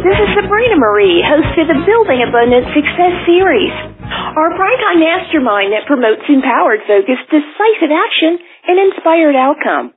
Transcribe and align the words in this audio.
this 0.00 0.16
is 0.16 0.32
Sabrina 0.32 0.80
Marie, 0.80 1.20
host 1.20 1.60
of 1.60 1.68
the 1.68 1.84
Building 1.84 2.24
Abundant 2.24 2.72
Success 2.72 3.14
series, 3.28 3.74
our 4.32 4.56
primetime 4.56 4.96
mastermind 4.96 5.76
that 5.76 5.84
promotes 5.84 6.24
empowered 6.24 6.80
focus, 6.88 7.20
decisive 7.28 7.92
action, 7.92 8.40
and 8.64 8.80
inspired 8.80 9.36
outcome. 9.36 9.92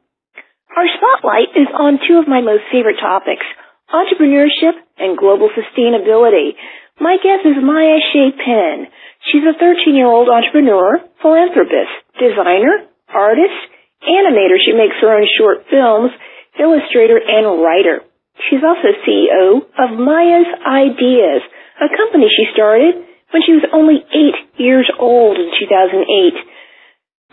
Our 0.75 0.91
spotlight 0.91 1.55
is 1.55 1.71
on 1.71 2.03
two 2.03 2.19
of 2.19 2.27
my 2.27 2.43
most 2.43 2.67
favorite 2.67 2.99
topics, 2.99 3.47
entrepreneurship 3.87 4.75
and 4.99 5.15
global 5.15 5.47
sustainability. 5.55 6.59
My 6.99 7.15
guest 7.23 7.47
is 7.47 7.63
Maya 7.63 8.03
Shea 8.11 8.35
Penn. 8.35 8.91
She's 9.31 9.47
a 9.47 9.55
13-year-old 9.55 10.27
entrepreneur, 10.27 10.99
philanthropist, 11.23 11.95
designer, 12.19 12.91
artist, 13.07 13.55
animator. 14.03 14.59
She 14.59 14.75
makes 14.75 14.99
her 14.99 15.15
own 15.15 15.23
short 15.39 15.63
films, 15.71 16.11
illustrator, 16.59 17.23
and 17.23 17.63
writer. 17.63 18.03
She's 18.37 18.65
also 18.65 18.93
CEO 19.05 19.61
of 19.77 19.97
Maya's 19.97 20.49
Ideas, 20.65 21.41
a 21.79 21.89
company 21.93 22.27
she 22.29 22.49
started 22.53 23.05
when 23.31 23.41
she 23.45 23.53
was 23.53 23.65
only 23.73 24.01
eight 24.13 24.37
years 24.57 24.89
old 24.99 25.37
in 25.37 25.49
2008. 25.57 26.37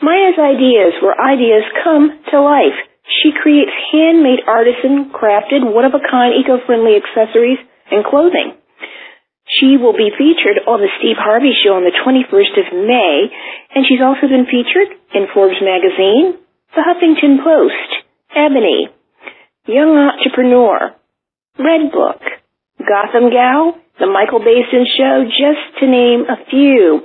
Maya's 0.00 0.41
Ideas, 0.41 0.96
where 1.05 1.16
ideas 1.16 1.64
come 1.84 2.20
to 2.32 2.41
life. 2.41 2.77
She 3.05 3.36
creates 3.36 3.72
handmade 3.92 4.44
artisan 4.46 5.12
crafted 5.12 5.66
one-of-a-kind 5.66 6.41
eco-friendly 6.41 6.96
accessories 6.96 7.60
and 7.91 8.05
clothing. 8.05 8.56
She 9.58 9.77
will 9.77 9.92
be 9.92 10.14
featured 10.14 10.62
on 10.64 10.78
the 10.78 10.92
Steve 11.02 11.19
Harvey 11.19 11.52
Show 11.52 11.74
on 11.74 11.82
the 11.82 11.96
21st 11.96 12.55
of 12.60 12.66
May, 12.86 13.28
and 13.74 13.82
she's 13.84 14.00
also 14.00 14.30
been 14.30 14.46
featured 14.46 14.94
in 15.12 15.27
Forbes 15.34 15.58
magazine, 15.58 16.38
the 16.72 16.86
Huffington 16.86 17.42
Post, 17.42 17.91
Ebony, 18.30 18.88
Young 19.69 19.92
Entrepreneur, 19.92 20.96
Redbook, 21.61 22.25
Gotham 22.80 23.28
Gal, 23.28 23.77
The 24.00 24.08
Michael 24.08 24.41
Baisden 24.41 24.89
Show, 24.89 25.28
just 25.28 25.77
to 25.80 25.84
name 25.84 26.25
a 26.33 26.41
few. 26.48 27.05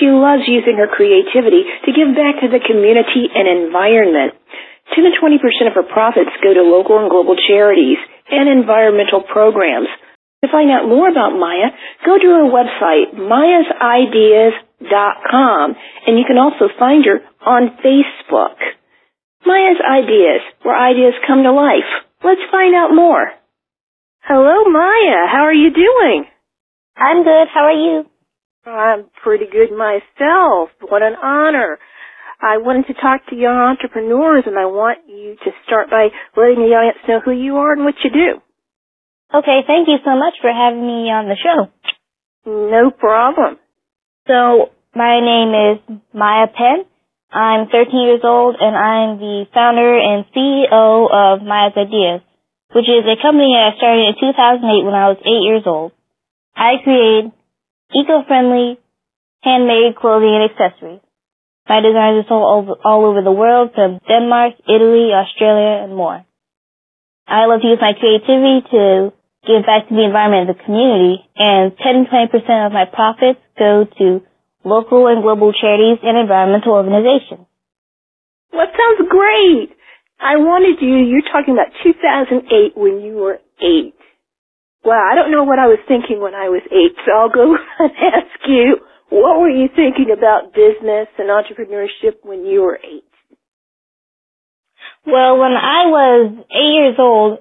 She 0.00 0.08
loves 0.08 0.48
using 0.48 0.80
her 0.80 0.88
creativity 0.88 1.60
to 1.84 1.92
give 1.92 2.16
back 2.16 2.40
to 2.40 2.48
the 2.48 2.64
community 2.64 3.28
and 3.28 3.44
environment. 3.44 4.32
10 4.96 5.04
to 5.04 5.12
20% 5.12 5.68
of 5.68 5.76
her 5.76 5.84
profits 5.84 6.32
go 6.40 6.56
to 6.56 6.64
local 6.64 6.96
and 6.96 7.12
global 7.12 7.36
charities 7.36 8.00
and 8.32 8.48
environmental 8.48 9.20
programs. 9.20 9.92
To 10.40 10.48
find 10.48 10.72
out 10.72 10.88
more 10.88 11.04
about 11.04 11.36
Maya, 11.36 11.68
go 12.00 12.16
to 12.16 12.28
her 12.32 12.48
website, 12.48 13.12
mayasideas.com, 13.12 15.76
and 16.08 16.16
you 16.16 16.24
can 16.24 16.40
also 16.40 16.72
find 16.78 17.04
her 17.04 17.20
on 17.44 17.76
Facebook. 17.84 18.56
Maya's 19.46 19.80
Ideas, 19.80 20.42
where 20.62 20.76
ideas 20.76 21.14
come 21.26 21.42
to 21.42 21.52
life. 21.52 21.88
Let's 22.22 22.40
find 22.50 22.74
out 22.74 22.94
more. 22.94 23.32
Hello, 24.22 24.64
Maya. 24.70 25.26
How 25.30 25.44
are 25.48 25.54
you 25.54 25.70
doing? 25.72 26.26
I'm 26.96 27.24
good. 27.24 27.48
How 27.52 27.64
are 27.64 27.72
you? 27.72 28.04
I'm 28.66 29.06
pretty 29.22 29.46
good 29.50 29.72
myself. 29.72 30.68
What 30.80 31.02
an 31.02 31.14
honor. 31.16 31.78
I 32.40 32.58
wanted 32.58 32.86
to 32.88 32.94
talk 32.94 33.26
to 33.28 33.36
young 33.36 33.56
entrepreneurs 33.56 34.44
and 34.46 34.58
I 34.58 34.66
want 34.66 34.98
you 35.08 35.36
to 35.44 35.50
start 35.66 35.90
by 35.90 36.08
letting 36.36 36.60
the 36.60 36.76
audience 36.76 36.98
know 37.08 37.20
who 37.24 37.32
you 37.32 37.56
are 37.56 37.72
and 37.72 37.84
what 37.84 37.94
you 38.04 38.10
do. 38.10 38.40
Okay, 39.32 39.60
thank 39.66 39.88
you 39.88 39.96
so 40.04 40.16
much 40.16 40.34
for 40.40 40.50
having 40.52 40.80
me 40.84 41.08
on 41.10 41.28
the 41.28 41.36
show. 41.36 41.70
No 42.46 42.90
problem. 42.90 43.58
So, 44.26 44.70
my 44.94 45.20
name 45.20 45.52
is 45.54 46.00
Maya 46.12 46.46
Penn. 46.48 46.84
I'm 47.32 47.70
13 47.70 47.94
years 47.94 48.20
old 48.24 48.56
and 48.58 48.74
I'm 48.74 49.18
the 49.22 49.46
founder 49.54 49.94
and 49.94 50.26
CEO 50.34 51.06
of 51.06 51.46
Maya's 51.46 51.78
Ideas, 51.78 52.22
which 52.74 52.90
is 52.90 53.06
a 53.06 53.22
company 53.22 53.54
that 53.54 53.70
I 53.70 53.76
started 53.78 54.02
in 54.10 54.14
2008 54.18 54.84
when 54.84 54.94
I 54.98 55.14
was 55.14 55.22
8 55.22 55.46
years 55.46 55.62
old. 55.66 55.92
I 56.58 56.82
create 56.82 57.30
eco-friendly, 57.94 58.78
handmade 59.46 59.94
clothing 59.94 60.34
and 60.34 60.50
accessories. 60.50 61.00
My 61.70 61.78
designs 61.78 62.26
are 62.26 62.28
sold 62.28 62.78
all, 62.82 63.06
over 63.06 63.22
the 63.22 63.30
world 63.30 63.70
from 63.78 64.02
Denmark, 64.10 64.58
Italy, 64.66 65.14
Australia, 65.14 65.86
and 65.86 65.94
more. 65.94 66.26
I 67.30 67.46
love 67.46 67.62
to 67.62 67.68
use 67.68 67.78
my 67.80 67.94
creativity 67.94 68.66
to 68.74 69.12
give 69.46 69.62
back 69.62 69.86
to 69.86 69.94
the 69.94 70.02
environment 70.02 70.50
and 70.50 70.58
the 70.58 70.62
community, 70.66 71.22
and 71.38 71.78
10-20% 71.78 72.66
of 72.66 72.72
my 72.74 72.90
profits 72.90 73.38
go 73.56 73.86
to 73.86 74.20
local 74.64 75.06
and 75.06 75.22
global 75.22 75.52
charities 75.52 75.98
and 76.02 76.18
environmental 76.18 76.72
organizations. 76.72 77.46
Well, 78.52 78.66
that 78.66 78.74
sounds 78.76 79.08
great. 79.08 79.70
I 80.20 80.36
wanted 80.36 80.84
you, 80.84 81.00
you're 81.08 81.24
talking 81.32 81.54
about 81.54 81.72
2008 81.82 82.76
when 82.76 83.00
you 83.00 83.16
were 83.16 83.40
eight. 83.62 83.94
Well, 84.84 85.00
I 85.00 85.14
don't 85.14 85.30
know 85.30 85.44
what 85.44 85.58
I 85.58 85.66
was 85.66 85.78
thinking 85.88 86.20
when 86.20 86.34
I 86.34 86.48
was 86.48 86.62
eight, 86.72 86.96
so 87.04 87.12
I'll 87.12 87.32
go 87.32 87.56
and 87.78 87.92
ask 87.92 88.40
you, 88.48 88.80
what 89.10 89.40
were 89.40 89.50
you 89.50 89.68
thinking 89.74 90.12
about 90.12 90.52
business 90.52 91.08
and 91.18 91.28
entrepreneurship 91.28 92.22
when 92.22 92.46
you 92.46 92.62
were 92.62 92.78
eight? 92.78 93.04
Well, 95.06 95.38
when 95.38 95.52
I 95.52 95.88
was 95.88 96.44
eight 96.52 96.74
years 96.76 96.96
old, 96.98 97.38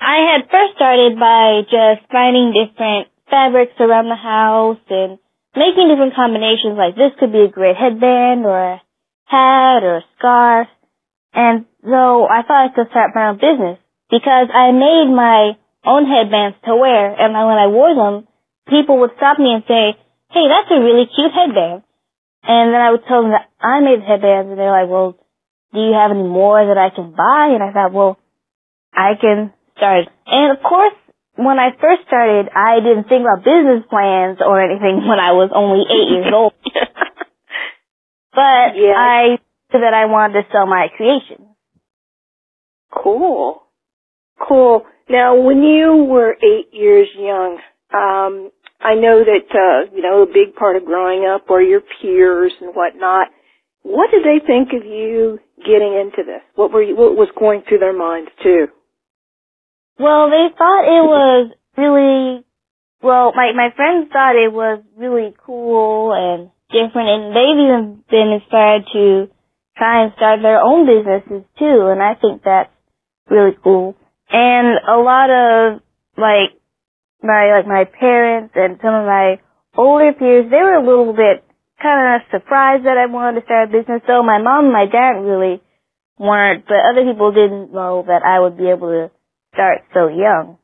I 0.00 0.32
had 0.32 0.50
first 0.50 0.76
started 0.76 1.18
by 1.18 1.62
just 1.64 2.10
finding 2.12 2.52
different 2.52 3.08
fabrics 3.28 3.74
around 3.80 4.08
the 4.08 4.16
house 4.16 4.80
and 4.88 5.18
making 5.56 5.90
different 5.90 6.14
combinations 6.14 6.78
like 6.78 6.94
this 6.94 7.14
could 7.18 7.32
be 7.32 7.46
a 7.46 7.52
great 7.52 7.76
headband 7.76 8.46
or 8.46 8.58
a 8.58 8.82
hat 9.26 9.82
or 9.82 9.98
a 9.98 10.06
scarf. 10.18 10.68
And 11.32 11.66
so 11.82 12.26
I 12.26 12.42
thought 12.42 12.70
I 12.70 12.74
could 12.74 12.90
start 12.90 13.14
my 13.14 13.30
own 13.30 13.38
business 13.38 13.78
because 14.10 14.50
I 14.50 14.70
made 14.74 15.10
my 15.10 15.54
own 15.86 16.06
headbands 16.06 16.58
to 16.66 16.76
wear 16.76 17.14
and 17.14 17.32
when 17.32 17.58
I 17.58 17.66
wore 17.66 17.94
them, 17.94 18.26
people 18.68 19.00
would 19.00 19.14
stop 19.16 19.38
me 19.38 19.54
and 19.54 19.64
say, 19.66 19.98
hey, 20.30 20.46
that's 20.46 20.70
a 20.70 20.82
really 20.82 21.06
cute 21.10 21.34
headband. 21.34 21.82
And 22.42 22.74
then 22.74 22.80
I 22.80 22.90
would 22.90 23.04
tell 23.06 23.22
them 23.22 23.32
that 23.32 23.50
I 23.60 23.80
made 23.80 24.00
the 24.00 24.08
headbands 24.08 24.50
and 24.50 24.58
they're 24.58 24.74
like, 24.74 24.88
well, 24.88 25.18
do 25.72 25.78
you 25.78 25.94
have 25.94 26.10
any 26.10 26.26
more 26.26 26.58
that 26.58 26.78
I 26.78 26.90
can 26.94 27.14
buy? 27.14 27.54
And 27.54 27.62
I 27.62 27.72
thought, 27.72 27.92
well, 27.92 28.18
I 28.92 29.14
can 29.20 29.52
start. 29.76 30.08
And 30.26 30.56
of 30.56 30.62
course, 30.62 30.94
when 31.44 31.58
I 31.58 31.70
first 31.80 32.02
started, 32.06 32.48
I 32.54 32.80
didn't 32.80 33.08
think 33.08 33.22
about 33.22 33.44
business 33.44 33.84
plans 33.88 34.38
or 34.44 34.60
anything 34.60 34.96
when 35.08 35.20
I 35.20 35.32
was 35.32 35.50
only 35.54 35.84
eight 35.86 36.08
years 36.10 36.32
old. 36.34 36.54
but 38.32 38.76
yeah. 38.76 38.94
I 38.96 39.38
knew 39.72 39.80
that 39.80 39.94
I 39.94 40.06
wanted 40.06 40.42
to 40.42 40.48
sell 40.52 40.66
my 40.66 40.88
creation. 40.96 41.46
Cool. 42.90 43.62
Cool. 44.48 44.86
Now, 45.08 45.40
when 45.40 45.62
you 45.62 46.04
were 46.08 46.36
eight 46.42 46.72
years 46.72 47.08
young, 47.16 47.58
um, 47.92 48.50
I 48.80 48.94
know 48.94 49.22
that, 49.24 49.50
uh, 49.52 49.94
you 49.94 50.02
know, 50.02 50.22
a 50.22 50.26
big 50.26 50.54
part 50.56 50.76
of 50.76 50.84
growing 50.84 51.26
up 51.26 51.50
are 51.50 51.62
your 51.62 51.82
peers 52.00 52.52
and 52.60 52.74
whatnot. 52.74 53.28
What 53.82 54.10
did 54.10 54.24
they 54.24 54.44
think 54.44 54.68
of 54.72 54.86
you 54.86 55.38
getting 55.58 55.94
into 55.94 56.22
this? 56.24 56.42
What 56.54 56.72
were 56.72 56.82
you, 56.82 56.96
what 56.96 57.16
was 57.16 57.28
going 57.38 57.62
through 57.68 57.78
their 57.78 57.96
minds 57.96 58.30
too? 58.42 58.68
Well, 60.00 60.32
they 60.32 60.48
thought 60.56 60.88
it 60.88 61.04
was 61.04 61.52
really, 61.76 62.40
well, 63.02 63.36
my, 63.36 63.52
my 63.52 63.68
friends 63.76 64.08
thought 64.08 64.32
it 64.32 64.48
was 64.48 64.80
really 64.96 65.36
cool 65.44 66.16
and 66.16 66.48
different 66.72 67.12
and 67.12 67.36
they've 67.36 67.60
even 67.60 68.00
been 68.08 68.40
inspired 68.40 68.88
to 68.96 69.28
try 69.76 70.04
and 70.04 70.16
start 70.16 70.40
their 70.40 70.56
own 70.56 70.88
businesses 70.88 71.44
too 71.60 71.92
and 71.92 72.00
I 72.00 72.14
think 72.16 72.40
that's 72.40 72.72
really 73.28 73.52
cool. 73.62 73.94
And 74.32 74.80
a 74.88 74.96
lot 74.96 75.28
of 75.28 75.82
like 76.16 76.56
my 77.20 77.60
like 77.60 77.68
my 77.68 77.84
parents 77.84 78.56
and 78.56 78.80
some 78.80 78.94
of 78.94 79.04
my 79.04 79.36
older 79.76 80.16
peers, 80.16 80.48
they 80.48 80.64
were 80.64 80.80
a 80.80 80.86
little 80.86 81.12
bit 81.12 81.44
kind 81.76 82.16
of 82.16 82.24
surprised 82.32 82.86
that 82.86 82.96
I 82.96 83.04
wanted 83.04 83.40
to 83.40 83.44
start 83.44 83.68
a 83.68 83.72
business. 83.72 84.00
So 84.06 84.22
my 84.22 84.40
mom 84.40 84.70
and 84.70 84.72
my 84.72 84.86
dad 84.88 85.20
really 85.20 85.60
weren't, 86.16 86.64
but 86.64 86.88
other 86.88 87.04
people 87.04 87.32
didn't 87.36 87.72
know 87.72 88.04
that 88.06 88.24
I 88.24 88.40
would 88.40 88.56
be 88.56 88.70
able 88.70 88.88
to 88.88 89.10
start 89.52 89.82
so 89.94 90.08
young. 90.08 90.58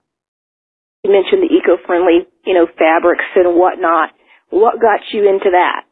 You 1.05 1.13
mentioned 1.13 1.43
the 1.43 1.55
eco-friendly, 1.55 2.27
you 2.45 2.55
know, 2.55 2.67
fabrics 2.67 3.25
and 3.37 3.59
whatnot. 3.59 4.11
What 4.51 4.81
got 4.81 5.01
you 5.13 5.29
into 5.29 5.51
that? 5.53 5.83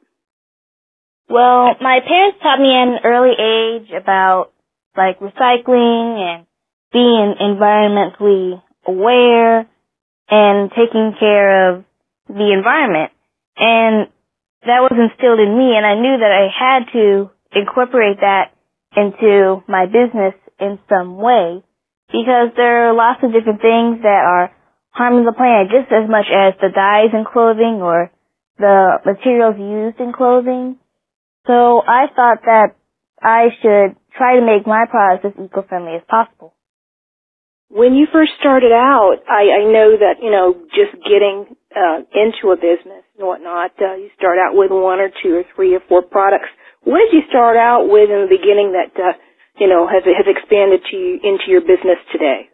Well, 1.28 1.74
my 1.80 2.00
parents 2.06 2.38
taught 2.42 2.60
me 2.60 2.70
at 2.74 2.88
an 2.88 2.98
early 3.04 3.34
age 3.38 3.90
about 3.90 4.52
like 4.96 5.18
recycling 5.20 6.18
and 6.18 6.46
being 6.92 7.34
environmentally 7.40 8.62
aware 8.86 9.66
and 10.30 10.70
taking 10.70 11.14
care 11.18 11.74
of 11.74 11.84
the 12.28 12.52
environment. 12.52 13.12
And 13.56 14.08
that 14.62 14.80
was 14.82 14.92
instilled 14.92 15.40
in 15.40 15.56
me 15.56 15.76
and 15.76 15.86
I 15.86 15.94
knew 15.94 16.16
that 16.18 16.32
I 16.32 16.46
had 16.50 16.92
to 16.92 17.30
incorporate 17.54 18.18
that 18.20 18.52
into 18.96 19.62
my 19.68 19.86
business 19.86 20.34
in 20.60 20.78
some 20.88 21.16
way 21.16 21.62
because 22.14 22.54
there 22.54 22.86
are 22.86 22.94
lots 22.94 23.18
of 23.26 23.34
different 23.34 23.58
things 23.58 24.06
that 24.06 24.22
are 24.22 24.54
harming 24.94 25.26
the 25.26 25.34
planet 25.34 25.74
just 25.74 25.90
as 25.90 26.06
much 26.06 26.30
as 26.30 26.54
the 26.62 26.70
dyes 26.70 27.10
in 27.10 27.26
clothing 27.26 27.82
or 27.82 28.14
the 28.62 29.02
materials 29.02 29.58
used 29.58 29.98
in 29.98 30.14
clothing. 30.14 30.78
So 31.50 31.82
I 31.82 32.06
thought 32.14 32.46
that 32.46 32.78
I 33.18 33.50
should 33.58 33.98
try 34.14 34.38
to 34.38 34.46
make 34.46 34.62
my 34.62 34.86
products 34.86 35.26
as 35.26 35.34
eco-friendly 35.34 35.98
as 35.98 36.06
possible. 36.06 36.54
When 37.66 37.98
you 37.98 38.06
first 38.12 38.30
started 38.38 38.70
out, 38.70 39.18
I, 39.26 39.58
I 39.58 39.62
know 39.66 39.98
that, 39.98 40.22
you 40.22 40.30
know, 40.30 40.54
just 40.70 40.94
getting 41.02 41.50
uh, 41.74 42.06
into 42.14 42.54
a 42.54 42.56
business 42.56 43.02
and 43.18 43.26
whatnot, 43.26 43.74
uh, 43.82 43.98
you 43.98 44.14
start 44.14 44.38
out 44.38 44.54
with 44.54 44.70
one 44.70 45.02
or 45.02 45.10
two 45.10 45.34
or 45.34 45.44
three 45.56 45.74
or 45.74 45.82
four 45.88 46.02
products. 46.02 46.46
What 46.86 47.02
did 47.02 47.18
you 47.18 47.26
start 47.26 47.56
out 47.56 47.90
with 47.90 48.06
in 48.06 48.22
the 48.22 48.30
beginning 48.30 48.78
that, 48.78 48.94
uh, 48.94 49.18
you 49.58 49.68
know, 49.68 49.86
has, 49.86 50.02
has 50.04 50.26
expanded 50.26 50.80
to 50.90 50.96
you, 50.96 51.20
into 51.22 51.44
your 51.48 51.60
business 51.60 51.98
today? 52.12 52.50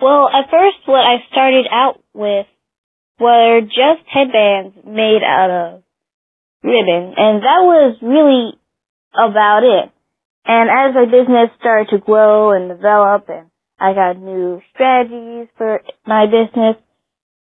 Well, 0.00 0.28
at 0.28 0.50
first 0.50 0.78
what 0.86 1.00
I 1.00 1.24
started 1.30 1.66
out 1.70 2.02
with 2.12 2.46
were 3.18 3.60
just 3.60 4.06
headbands 4.12 4.76
made 4.84 5.22
out 5.24 5.50
of 5.50 5.82
ribbon, 6.62 7.14
and 7.16 7.42
that 7.42 7.62
was 7.62 7.96
really 8.02 8.58
about 9.14 9.62
it. 9.62 9.90
And 10.46 10.68
as 10.68 10.94
my 10.94 11.06
business 11.06 11.50
started 11.58 11.88
to 11.90 11.98
grow 11.98 12.52
and 12.52 12.68
develop 12.68 13.28
and 13.28 13.48
I 13.78 13.94
got 13.94 14.18
new 14.18 14.60
strategies 14.72 15.48
for 15.56 15.80
my 16.06 16.26
business, 16.26 16.76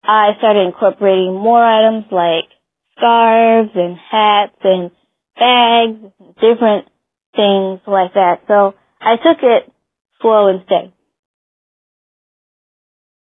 I 0.02 0.30
started 0.38 0.66
incorporating 0.66 1.34
more 1.34 1.62
items 1.62 2.06
like 2.10 2.48
scarves 2.96 3.70
and 3.74 3.96
hats 4.10 4.56
and 4.64 4.90
bags, 5.36 6.12
and 6.18 6.34
different 6.36 6.88
things 7.36 7.80
like 7.86 8.14
that. 8.14 8.42
So 8.48 8.74
I 9.00 9.16
took 9.16 9.38
it 9.42 9.70
slow 10.20 10.48
and 10.48 10.62
steady. 10.64 10.92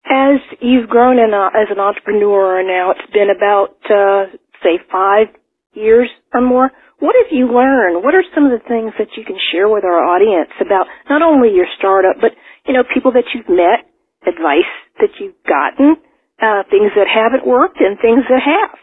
As 0.07 0.41
you've 0.61 0.89
grown 0.89 1.19
in 1.19 1.33
a, 1.33 1.51
as 1.53 1.69
an 1.71 1.81
entrepreneur 1.81 2.63
now, 2.63 2.93
it's 2.93 3.11
been 3.13 3.31
about, 3.35 3.77
uh, 3.91 4.31
say 4.63 4.79
five 4.93 5.29
years 5.73 6.09
or 6.33 6.41
more. 6.41 6.71
What 7.01 7.17
have 7.19 7.33
you 7.33 7.49
learned? 7.51 8.05
What 8.05 8.15
are 8.15 8.23
some 8.35 8.47
of 8.47 8.53
the 8.53 8.63
things 8.69 8.93
that 8.99 9.17
you 9.17 9.25
can 9.25 9.37
share 9.51 9.69
with 9.69 9.83
our 9.85 9.99
audience 9.99 10.53
about 10.61 10.87
not 11.11 11.23
only 11.23 11.51
your 11.51 11.67
startup, 11.79 12.17
but, 12.21 12.33
you 12.67 12.73
know, 12.73 12.85
people 12.95 13.13
that 13.13 13.25
you've 13.35 13.49
met, 13.49 13.89
advice 14.23 14.73
that 15.01 15.11
you've 15.19 15.41
gotten, 15.45 15.97
uh, 16.41 16.63
things 16.71 16.93
that 16.95 17.09
haven't 17.09 17.47
worked 17.47 17.81
and 17.81 17.99
things 17.99 18.25
that 18.29 18.41
have? 18.45 18.79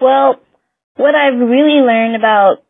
Well, 0.00 0.40
what 0.96 1.14
I've 1.14 1.38
really 1.38 1.80
learned 1.84 2.16
about 2.16 2.64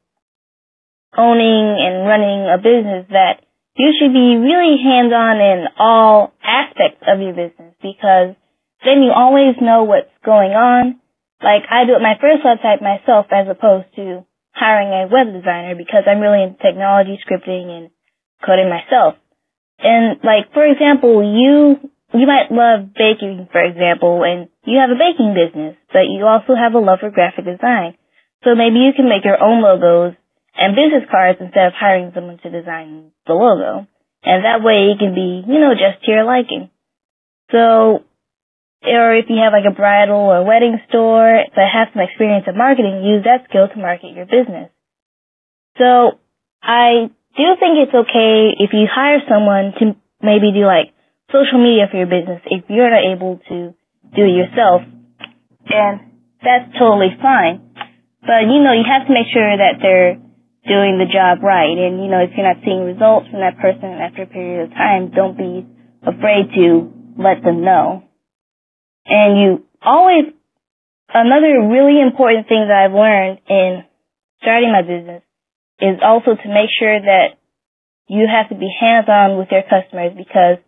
owning 1.17 1.77
and 1.79 2.07
running 2.07 2.49
a 2.51 2.59
business 2.59 3.07
that 3.11 3.45
you 3.79 3.95
should 3.95 4.13
be 4.13 4.37
really 4.37 4.83
hands-on 4.83 5.39
in 5.39 5.59
all 5.79 6.35
aspects 6.43 7.07
of 7.07 7.23
your 7.23 7.33
business 7.33 7.79
because 7.81 8.35
then 8.83 9.07
you 9.07 9.15
always 9.15 9.55
know 9.63 9.85
what's 9.85 10.13
going 10.27 10.53
on. 10.53 10.99
Like 11.39 11.63
I 11.71 11.87
built 11.87 12.03
my 12.03 12.19
first 12.19 12.43
website 12.43 12.83
myself 12.83 13.31
as 13.31 13.47
opposed 13.47 13.95
to 13.95 14.27
hiring 14.51 14.91
a 14.91 15.07
web 15.07 15.31
designer 15.31 15.79
because 15.79 16.03
I'm 16.11 16.19
really 16.19 16.43
into 16.43 16.59
technology 16.59 17.19
scripting 17.23 17.71
and 17.71 17.91
coding 18.43 18.67
myself. 18.67 19.15
And 19.79 20.19
like 20.27 20.51
for 20.51 20.67
example, 20.67 21.23
you 21.23 21.79
you 22.11 22.27
might 22.27 22.51
love 22.51 22.91
baking 22.99 23.47
for 23.53 23.63
example 23.63 24.27
and 24.27 24.51
you 24.67 24.83
have 24.83 24.91
a 24.91 24.99
baking 24.99 25.39
business, 25.39 25.79
but 25.95 26.11
you 26.11 26.27
also 26.27 26.59
have 26.59 26.75
a 26.75 26.83
love 26.83 26.99
for 26.99 27.15
graphic 27.15 27.47
design. 27.47 27.95
So 28.43 28.59
maybe 28.59 28.83
you 28.83 28.91
can 28.95 29.09
make 29.09 29.23
your 29.23 29.39
own 29.39 29.63
logos 29.63 30.19
and 30.59 30.75
business 30.75 31.07
cards 31.07 31.39
instead 31.41 31.71
of 31.71 31.79
hiring 31.79 32.11
someone 32.13 32.43
to 32.43 32.51
design 32.51 33.15
the 33.31 33.33
logo. 33.33 33.87
And 34.27 34.43
that 34.43 34.67
way 34.67 34.91
it 34.91 34.99
can 34.99 35.15
be, 35.15 35.47
you 35.47 35.63
know, 35.63 35.79
just 35.79 36.03
to 36.03 36.11
your 36.11 36.27
liking. 36.27 36.69
So, 37.55 38.03
or 38.83 39.15
if 39.15 39.31
you 39.31 39.39
have 39.39 39.55
like 39.55 39.71
a 39.71 39.75
bridal 39.75 40.19
or 40.19 40.43
wedding 40.43 40.83
store 40.91 41.47
that 41.47 41.69
has 41.71 41.95
some 41.95 42.03
experience 42.03 42.51
in 42.51 42.59
marketing, 42.59 43.07
use 43.07 43.23
that 43.23 43.47
skill 43.49 43.71
to 43.71 43.79
market 43.79 44.11
your 44.19 44.27
business. 44.27 44.75
So, 45.79 46.19
I 46.59 47.07
do 47.39 47.47
think 47.63 47.79
it's 47.87 47.95
okay 47.95 48.59
if 48.59 48.75
you 48.75 48.91
hire 48.91 49.23
someone 49.31 49.79
to 49.79 49.95
maybe 50.19 50.51
do 50.51 50.67
like 50.67 50.91
social 51.31 51.63
media 51.63 51.87
for 51.87 52.03
your 52.03 52.11
business 52.11 52.43
if 52.51 52.67
you're 52.67 52.91
not 52.91 53.07
able 53.07 53.39
to 53.47 53.79
do 54.11 54.23
it 54.27 54.35
yourself. 54.35 54.83
And 55.71 56.19
that's 56.43 56.75
totally 56.75 57.15
fine. 57.23 57.63
But 58.27 58.51
you 58.51 58.59
know, 58.59 58.75
you 58.75 58.83
have 58.83 59.07
to 59.07 59.15
make 59.15 59.31
sure 59.31 59.47
that 59.47 59.79
they're 59.79 60.19
doing 60.69 61.01
the 61.01 61.09
job 61.09 61.43
right. 61.43 61.75
And, 61.75 62.05
you 62.05 62.13
know, 62.13 62.21
if 62.21 62.37
you're 62.37 62.47
not 62.47 62.63
seeing 62.63 62.85
results 62.85 63.27
from 63.33 63.41
that 63.41 63.59
person 63.59 63.97
after 63.97 64.23
a 64.23 64.31
period 64.31 64.69
of 64.69 64.71
time, 64.77 65.11
don't 65.11 65.37
be 65.37 65.65
afraid 66.05 66.53
to 66.55 66.93
let 67.17 67.43
them 67.43 67.65
know. 67.65 68.05
And 69.09 69.41
you 69.41 69.49
always, 69.83 70.31
another 71.09 71.65
really 71.67 71.99
important 72.01 72.47
thing 72.47 72.69
that 72.69 72.77
I've 72.87 72.95
learned 72.95 73.41
in 73.49 73.89
starting 74.45 74.71
my 74.71 74.85
business 74.85 75.25
is 75.81 75.99
also 76.05 76.37
to 76.37 76.49
make 76.49 76.71
sure 76.77 77.01
that 77.01 77.41
you 78.09 78.29
have 78.29 78.49
to 78.49 78.57
be 78.57 78.69
hands-on 78.69 79.39
with 79.39 79.49
your 79.51 79.65
customers 79.65 80.13
because 80.17 80.61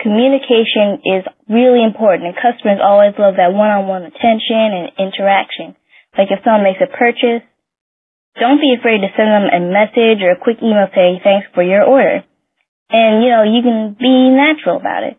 communication 0.00 1.04
is 1.04 1.22
really 1.48 1.84
important 1.84 2.32
and 2.32 2.36
customers 2.36 2.80
always 2.80 3.14
love 3.18 3.36
that 3.36 3.52
one-on-one 3.52 4.08
attention 4.08 4.72
and 4.72 4.86
interaction. 4.98 5.76
Like 6.16 6.28
if 6.28 6.40
someone 6.44 6.64
makes 6.64 6.80
a 6.80 6.88
purchase, 6.88 7.44
don't 8.38 8.60
be 8.60 8.74
afraid 8.78 9.00
to 9.04 9.12
send 9.16 9.28
them 9.28 9.48
a 9.48 9.60
message 9.60 10.22
or 10.22 10.32
a 10.32 10.40
quick 10.40 10.58
email 10.62 10.88
saying 10.94 11.20
thanks 11.22 11.48
for 11.54 11.62
your 11.62 11.84
order. 11.84 12.24
And, 12.90 13.24
you 13.24 13.30
know, 13.30 13.44
you 13.44 13.62
can 13.62 13.96
be 13.98 14.30
natural 14.30 14.76
about 14.76 15.04
it. 15.04 15.16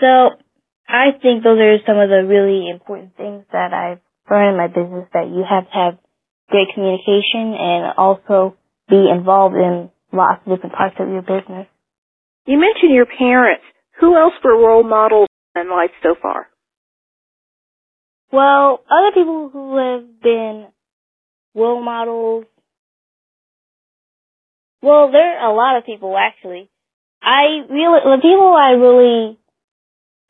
So 0.00 0.38
I 0.88 1.14
think 1.20 1.42
those 1.42 1.58
are 1.58 1.78
some 1.86 1.98
of 1.98 2.10
the 2.10 2.26
really 2.26 2.68
important 2.68 3.16
things 3.16 3.44
that 3.52 3.72
I've 3.72 4.02
learned 4.30 4.54
in 4.54 4.56
my 4.58 4.68
business 4.68 5.08
that 5.14 5.30
you 5.30 5.42
have 5.48 5.64
to 5.64 5.74
have 5.74 5.94
great 6.50 6.68
communication 6.74 7.54
and 7.54 7.94
also 7.96 8.56
be 8.88 9.08
involved 9.10 9.56
in 9.56 9.90
lots 10.12 10.42
of 10.46 10.54
different 10.54 10.74
parts 10.74 10.96
of 10.98 11.08
your 11.08 11.22
business. 11.22 11.66
You 12.46 12.58
mentioned 12.58 12.94
your 12.94 13.06
parents. 13.06 13.64
Who 14.00 14.16
else 14.16 14.34
were 14.42 14.58
role 14.58 14.82
models 14.82 15.28
in 15.54 15.70
life 15.70 15.90
so 16.02 16.14
far? 16.20 16.48
Well, 18.32 18.80
other 18.90 19.14
people 19.14 19.50
who 19.52 19.76
have 19.78 20.20
been 20.20 20.66
role 21.54 21.82
models. 21.82 22.44
Well, 24.82 25.10
there 25.10 25.38
are 25.38 25.50
a 25.50 25.54
lot 25.54 25.78
of 25.78 25.86
people 25.86 26.16
actually. 26.16 26.68
I 27.22 27.64
really, 27.70 28.00
the 28.04 28.20
people 28.20 28.52
I 28.52 28.76
really 28.76 29.38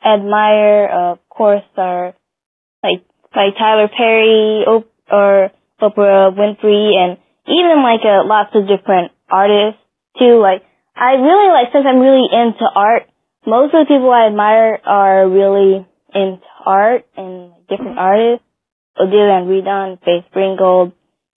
admire, 0.04 0.86
of 0.86 1.18
course, 1.28 1.64
are 1.76 2.14
like 2.82 3.02
like 3.34 3.58
Tyler 3.58 3.88
Perry 3.88 4.62
or 4.66 5.50
Oprah 5.82 6.30
Winfrey, 6.30 6.94
and 6.94 7.18
even 7.48 7.82
like 7.82 8.06
uh, 8.06 8.22
lots 8.24 8.54
of 8.54 8.68
different 8.68 9.10
artists 9.28 9.80
too. 10.18 10.38
Like 10.40 10.62
I 10.94 11.18
really 11.18 11.50
like 11.50 11.72
since 11.72 11.84
I'm 11.88 11.98
really 11.98 12.28
into 12.30 12.64
art. 12.74 13.10
Most 13.46 13.74
of 13.74 13.84
the 13.84 13.92
people 13.92 14.10
I 14.10 14.28
admire 14.28 14.78
are 14.86 15.28
really 15.28 15.84
into 16.14 16.46
art 16.64 17.06
and 17.16 17.52
different 17.68 17.98
mm-hmm. 17.98 18.08
artists. 18.12 18.46
Odilon 18.96 19.50
Redon, 19.50 19.98
Faith 20.04 20.30
Ringgold, 20.36 20.92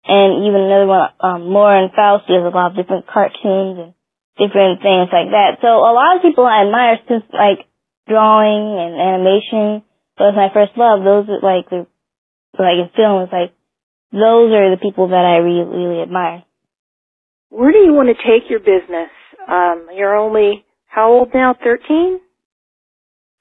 and 0.07 0.47
even 0.47 0.61
another 0.63 0.87
one, 0.87 1.11
um, 1.21 1.43
Lauren 1.51 1.91
Faust 1.95 2.29
does 2.29 2.47
a 2.47 2.55
lot 2.55 2.71
of 2.71 2.77
different 2.77 3.07
cartoons 3.07 3.79
and 3.79 3.91
different 4.39 4.83
things 4.83 5.11
like 5.11 5.31
that. 5.35 5.59
So 5.61 5.69
a 5.69 5.93
lot 5.93 6.17
of 6.17 6.23
people 6.23 6.47
I 6.47 6.63
admire 6.63 6.99
since 7.09 7.25
like 7.33 7.67
drawing 8.07 8.79
and 8.79 8.93
animation 8.95 9.83
was 10.19 10.35
my 10.37 10.49
first 10.55 10.79
love. 10.79 11.03
Those 11.03 11.27
are 11.29 11.43
like 11.43 11.69
the 11.71 11.87
like 12.59 12.81
in 12.81 12.91
film, 12.97 13.27
it's 13.27 13.33
like 13.33 13.53
those 14.13 14.55
are 14.55 14.71
the 14.73 14.81
people 14.81 15.09
that 15.09 15.25
I 15.27 15.43
really 15.45 15.67
really 15.67 16.03
admire. 16.03 16.45
Where 17.51 17.73
do 17.73 17.79
you 17.79 17.93
want 17.93 18.09
to 18.09 18.19
take 18.19 18.49
your 18.49 18.61
business? 18.61 19.11
Um, 19.47 19.89
you're 19.95 20.17
only 20.17 20.65
how 20.87 21.13
old 21.13 21.35
now? 21.35 21.55
Thirteen. 21.55 22.21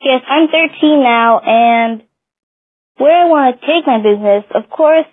Yes, 0.02 0.22
I'm 0.28 0.48
13 0.48 1.02
now, 1.02 1.40
and 1.40 2.04
where 2.98 3.26
I 3.26 3.26
want 3.26 3.60
to 3.60 3.66
take 3.66 3.88
my 3.88 3.98
business, 3.98 4.44
of 4.54 4.70
course, 4.70 5.08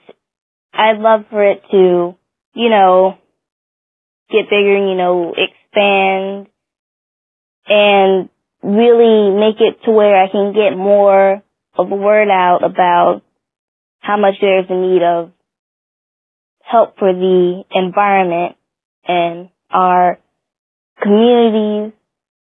I'd 0.73 0.99
love 0.99 1.25
for 1.31 1.45
it 1.45 1.63
to, 1.71 2.17
you 2.55 2.71
know, 2.71 3.19
get 4.31 4.51
bigger, 4.51 4.77
you 4.77 4.95
know, 4.95 5.35
expand 5.37 6.47
and 7.67 8.29
really 8.63 9.31
make 9.31 9.61
it 9.61 9.85
to 9.85 9.91
where 9.91 10.17
I 10.17 10.31
can 10.31 10.53
get 10.53 10.77
more 10.77 11.43
of 11.77 11.89
the 11.89 11.97
word 11.97 12.29
out 12.31 12.61
about 12.65 13.23
how 14.01 14.17
much 14.19 14.35
there's 14.41 14.67
a 14.69 14.75
need 14.75 15.03
of 15.03 15.33
help 16.63 16.99
for 16.99 17.13
the 17.13 17.65
environment 17.75 18.57
and 19.07 19.49
our 19.71 20.19
communities. 21.01 21.93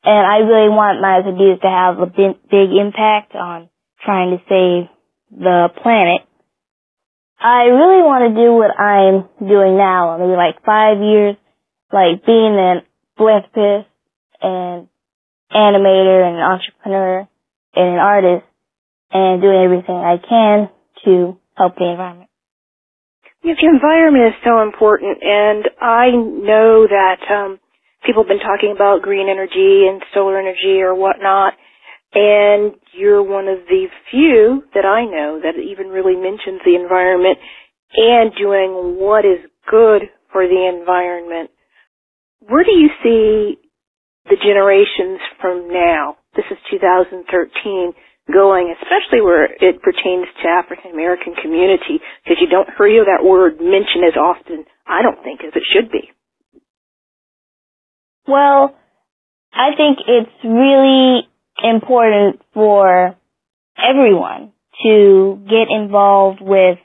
And 0.03 0.27
I 0.27 0.37
really 0.37 0.69
want 0.69 1.01
my 1.01 1.19
ideas 1.19 1.59
to 1.61 1.67
have 1.67 1.99
a 1.99 2.05
big 2.05 2.69
impact 2.71 3.35
on 3.35 3.69
trying 4.03 4.37
to 4.37 4.43
save 4.47 4.89
the 5.37 5.69
planet. 5.81 6.21
I 7.39 7.71
really 7.71 8.03
want 8.03 8.27
to 8.27 8.33
do 8.35 8.51
what 8.51 8.75
I'm 8.75 9.27
doing 9.39 9.77
now. 9.77 10.17
Maybe 10.19 10.35
like 10.35 10.59
five 10.65 10.99
years, 10.99 11.35
like 11.91 12.25
being 12.25 12.59
an 12.59 12.83
philanthropist 13.15 13.87
and 14.41 14.87
animator 15.51 16.19
and 16.23 16.37
entrepreneur 16.39 17.27
and 17.75 17.87
an 17.95 17.99
artist 17.99 18.45
and 19.11 19.41
doing 19.41 19.63
everything 19.63 19.95
I 19.95 20.17
can 20.17 20.69
to 21.05 21.39
help 21.55 21.75
the 21.75 21.89
environment. 21.91 22.29
Yes, 23.43 23.57
the 23.61 23.67
environment 23.71 24.35
is 24.35 24.43
so 24.43 24.61
important 24.61 25.19
and 25.23 25.63
I 25.79 26.11
know 26.11 26.87
that 26.87 27.19
um 27.31 27.59
people 28.05 28.23
have 28.23 28.29
been 28.31 28.43
talking 28.43 28.71
about 28.75 29.01
green 29.01 29.27
energy 29.29 29.87
and 29.87 30.03
solar 30.13 30.39
energy 30.39 30.81
or 30.81 30.95
whatnot. 30.95 31.53
And 32.13 32.73
you're 32.93 33.21
one 33.21 33.47
of 33.47 33.59
the 33.69 33.85
few 34.09 34.63
that 34.73 34.85
I 34.85 35.05
know 35.05 35.39
that 35.43 35.61
even 35.61 35.87
really 35.93 36.15
mentions 36.15 36.61
the 36.65 36.75
environment 36.75 37.37
and 37.93 38.33
doing 38.33 38.97
what 38.97 39.25
is 39.25 39.45
good 39.69 40.09
for 40.31 40.47
the 40.47 40.65
environment. 40.65 41.51
Where 42.41 42.63
do 42.63 42.71
you 42.71 42.89
see 43.03 43.61
the 44.25 44.37
generations 44.41 45.21
from 45.39 45.69
now? 45.69 46.17
This 46.35 46.45
is 46.49 46.57
2013 46.71 47.93
going, 48.33 48.73
especially 48.81 49.21
where 49.21 49.45
it 49.45 49.81
pertains 49.81 50.25
to 50.41 50.49
African 50.49 50.91
American 50.91 51.33
community, 51.41 52.01
because 52.23 52.37
you 52.41 52.49
don't 52.49 52.69
hear 52.77 53.05
that 53.05 53.25
word 53.25 53.57
mentioned 53.57 54.05
as 54.05 54.17
often, 54.17 54.65
I 54.85 55.01
don't 55.01 55.21
think, 55.23 55.41
as 55.41 55.53
it 55.55 55.63
should 55.73 55.91
be. 55.91 56.09
Well, 58.27 58.75
I 59.53 59.73
think 59.77 59.97
it's 60.05 60.37
really 60.43 61.28
important 61.63 62.41
for 62.53 63.15
everyone 63.77 64.51
to 64.83 65.39
get 65.49 65.67
involved 65.69 66.39
with 66.41 66.79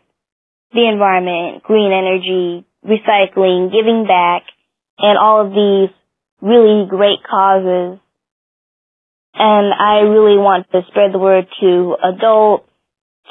the 0.73 0.89
environment, 0.89 1.63
green 1.63 1.93
energy, 1.93 2.67
recycling, 2.85 3.71
giving 3.71 4.07
back, 4.07 4.43
and 4.99 5.19
all 5.19 5.47
of 5.47 5.51
these 5.51 5.95
really 6.41 6.87
great 6.89 7.23
causes 7.29 8.01
and 9.35 9.75
I 9.75 10.07
really 10.07 10.39
want 10.39 10.71
to 10.71 10.83
spread 10.89 11.13
the 11.13 11.19
word 11.19 11.47
to 11.61 11.97
adults, 12.03 12.69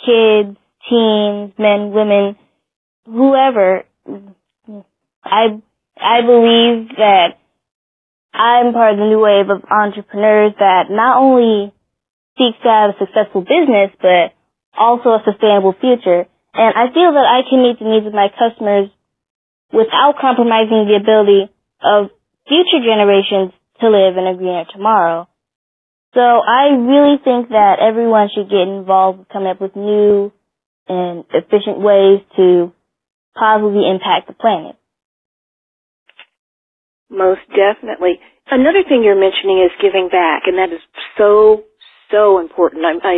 kids, 0.05 0.57
teens, 0.89 1.53
men, 1.57 1.91
women, 1.91 2.35
whoever. 3.05 3.83
I 5.23 5.61
I 5.95 6.21
believe 6.21 6.89
that 6.97 7.39
I'm 8.33 8.73
part 8.73 8.93
of 8.93 8.99
the 8.99 9.05
new 9.05 9.21
wave 9.21 9.49
of 9.49 9.61
entrepreneurs 9.69 10.53
that 10.57 10.89
not 10.89 11.21
only 11.21 11.71
seeks 12.37 12.57
to 12.65 12.69
have 12.69 12.97
a 12.97 12.99
successful 12.99 13.45
business, 13.45 13.93
but 14.01 14.33
also 14.73 15.13
a 15.13 15.21
sustainable 15.21 15.77
future. 15.77 16.25
And 16.53 16.71
I 16.73 16.89
feel 16.89 17.13
that 17.13 17.29
I 17.29 17.45
can 17.45 17.61
meet 17.61 17.77
the 17.77 17.85
needs 17.85 18.07
of 18.09 18.13
my 18.13 18.33
customers 18.33 18.89
without 19.71 20.17
compromising 20.19 20.89
the 20.89 20.97
ability 20.97 21.49
of 21.81 22.09
future 22.49 22.81
generations 22.81 23.53
to 23.81 23.89
live 23.89 24.17
in 24.17 24.25
a 24.25 24.35
greener 24.37 24.65
tomorrow. 24.73 25.29
So 26.13 26.21
I 26.21 26.73
really 26.77 27.17
think 27.23 27.49
that 27.49 27.77
everyone 27.81 28.29
should 28.33 28.49
get 28.49 28.69
involved 28.69 29.19
with 29.19 29.29
coming 29.29 29.49
up 29.49 29.61
with 29.61 29.75
new 29.75 30.31
and 30.87 31.25
efficient 31.33 31.79
ways 31.81 32.21
to 32.37 32.71
positively 33.33 33.89
impact 33.89 34.27
the 34.27 34.33
planet. 34.33 34.75
Most 37.13 37.45
definitely. 37.53 38.17
Another 38.49 38.81
thing 38.81 39.05
you're 39.05 39.19
mentioning 39.19 39.61
is 39.61 39.71
giving 39.77 40.09
back, 40.09 40.49
and 40.49 40.57
that 40.57 40.73
is 40.73 40.81
so, 41.17 41.63
so 42.09 42.41
important. 42.41 42.83
I, 42.83 42.97
I 43.05 43.15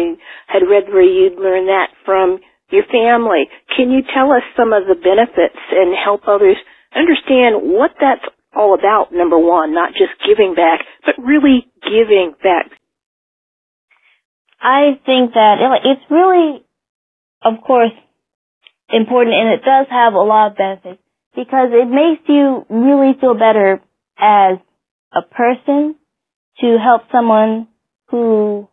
had 0.51 0.67
read 0.67 0.91
where 0.91 1.01
you'd 1.01 1.39
learned 1.39 1.71
that 1.71 1.95
from 2.03 2.39
your 2.69 2.83
family. 2.91 3.47
Can 3.75 3.89
you 3.89 4.03
tell 4.03 4.31
us 4.35 4.43
some 4.59 4.73
of 4.73 4.83
the 4.85 4.99
benefits 4.99 5.57
and 5.71 5.95
help 5.95 6.27
others 6.27 6.59
understand 6.95 7.63
what 7.63 7.91
that's 7.99 8.25
all 8.55 8.73
about, 8.73 9.11
number 9.11 9.37
one, 9.37 9.73
not 9.73 9.91
just 9.91 10.15
giving 10.25 10.55
back, 10.55 10.79
but 11.05 11.15
really 11.21 11.67
giving 11.83 12.33
back. 12.41 12.71
I 14.61 14.97
think 15.05 15.33
that 15.33 15.57
it's 15.83 16.01
really, 16.09 16.63
of 17.43 17.61
course, 17.65 17.91
important 18.89 19.35
and 19.35 19.49
it 19.49 19.65
does 19.65 19.87
have 19.89 20.13
a 20.13 20.23
lot 20.23 20.51
of 20.51 20.57
benefits 20.57 21.01
because 21.35 21.69
it 21.71 21.87
makes 21.87 22.23
you 22.27 22.65
really 22.69 23.13
feel 23.19 23.33
better 23.33 23.81
as 24.17 24.57
a 25.13 25.21
person 25.21 25.95
to 26.59 26.77
help 26.81 27.03
someone 27.11 27.67
who 28.09 28.67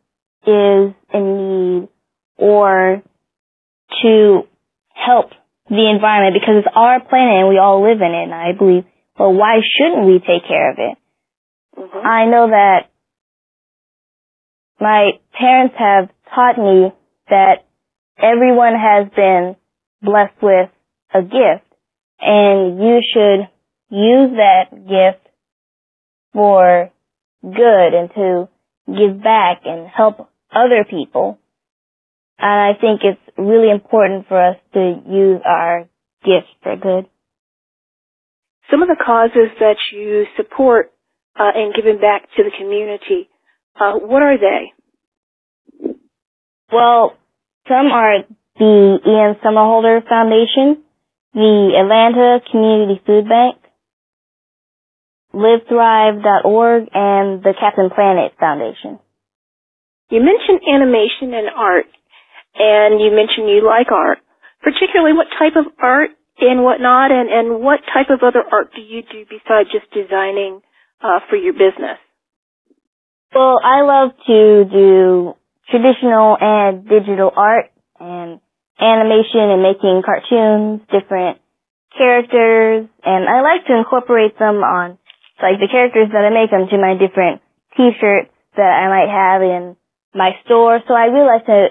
is 0.47 0.95
in 1.12 1.25
need 1.38 1.88
or 2.37 3.02
to 4.02 4.42
help 4.95 5.31
the 5.69 5.90
environment 5.90 6.37
because 6.38 6.62
it's 6.64 6.75
our 6.75 7.00
planet 7.00 7.40
and 7.40 7.49
we 7.49 7.59
all 7.59 7.83
live 7.83 8.00
in 8.00 8.12
it 8.12 8.25
and 8.25 8.35
I 8.35 8.52
believe, 8.57 8.85
well, 9.19 9.33
why 9.33 9.61
shouldn't 9.61 10.07
we 10.07 10.19
take 10.19 10.47
care 10.47 10.71
of 10.71 10.76
it? 10.78 10.99
Mm-hmm. 11.78 12.07
I 12.07 12.26
know 12.26 12.49
that 12.49 12.90
my 14.81 15.12
parents 15.38 15.75
have 15.78 16.09
taught 16.35 16.59
me 16.59 16.92
that 17.28 17.64
everyone 18.19 18.75
has 18.75 19.09
been 19.14 19.57
blessed 20.02 20.42
with 20.42 20.71
a 21.14 21.23
gift 21.23 21.72
and 22.23 22.79
you 22.79 23.00
should 23.12 23.49
use 23.91 24.31
that 24.37 24.71
gift 24.73 25.26
for 26.33 26.91
good 27.43 27.95
and 27.95 28.11
to 28.14 28.49
give 28.87 29.23
back 29.23 29.62
and 29.64 29.88
help 29.88 30.31
other 30.50 30.85
people. 30.88 31.38
And 32.38 32.75
I 32.75 32.81
think 32.81 33.00
it's 33.05 33.21
really 33.37 33.71
important 33.71 34.29
for 34.29 34.41
us 34.41 34.57
to 34.73 35.02
use 35.09 35.41
our 35.45 35.88
gifts 36.25 36.49
for 36.62 36.76
good. 36.76 37.07
Some 38.71 38.83
of 38.83 38.88
the 38.88 38.97
causes 39.05 39.50
that 39.61 39.76
you 39.93 40.25
support 40.37 40.93
uh, 41.38 41.50
in 41.55 41.73
giving 41.76 42.00
back 42.00 42.23
to 42.37 42.43
the 42.43 42.50
community 42.59 43.29
uh, 43.79 43.95
what 43.95 44.23
are 44.23 44.38
they? 44.38 44.73
Well, 46.73 47.17
some 47.69 47.87
are 47.87 48.25
the 48.59 48.99
Ian 49.07 49.37
Somerhalder 49.45 50.07
Foundation, 50.09 50.81
the 51.34 51.72
Atlanta 51.80 52.40
Community 52.50 53.00
Food 53.06 53.28
Bank, 53.28 53.56
LiveThrive.org, 55.34 56.88
and 56.92 57.42
the 57.42 57.54
Captain 57.58 57.88
Planet 57.88 58.32
Foundation. 58.38 59.00
You 60.10 60.20
mentioned 60.20 60.60
animation 60.68 61.32
and 61.32 61.48
art, 61.56 61.86
and 62.54 63.00
you 63.00 63.10
mentioned 63.16 63.48
you 63.48 63.64
like 63.64 63.90
art. 63.90 64.18
Particularly, 64.60 65.16
what 65.16 65.26
type 65.38 65.56
of 65.56 65.72
art 65.80 66.10
and 66.38 66.62
whatnot, 66.62 67.10
and, 67.10 67.28
and 67.30 67.64
what 67.64 67.80
type 67.94 68.10
of 68.10 68.20
other 68.22 68.44
art 68.44 68.72
do 68.76 68.82
you 68.82 69.02
do 69.02 69.24
besides 69.24 69.72
just 69.72 69.88
designing 69.92 70.60
uh, 71.00 71.20
for 71.30 71.36
your 71.36 71.54
business? 71.54 71.96
Well, 73.34 73.58
I 73.64 73.80
love 73.80 74.10
to 74.26 74.64
do 74.70 75.34
traditional 75.70 76.36
and 76.38 76.86
digital 76.86 77.32
art 77.34 77.72
and 77.98 78.40
animation 78.82 79.46
and 79.54 79.62
making 79.62 80.02
cartoons, 80.02 80.82
different 80.90 81.38
characters, 81.96 82.88
and 83.04 83.22
I 83.28 83.40
like 83.46 83.66
to 83.70 83.78
incorporate 83.78 84.38
them 84.38 84.58
on, 84.58 84.98
like 85.38 85.62
the 85.62 85.70
characters 85.70 86.10
that 86.10 86.26
I 86.26 86.30
make 86.34 86.50
onto 86.50 86.76
my 86.82 86.98
different 86.98 87.42
t-shirts 87.76 88.34
that 88.56 88.72
I 88.82 88.90
might 88.90 89.10
have 89.10 89.40
in 89.42 89.76
my 90.14 90.32
store. 90.44 90.80
So 90.88 90.94
I 90.94 91.14
really 91.14 91.30
like 91.30 91.46
to 91.46 91.68